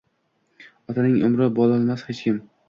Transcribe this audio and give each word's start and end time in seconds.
Otaning 0.93 1.19
urnini 1.27 1.51
bosolmas 1.61 2.07
xechkim 2.09 2.43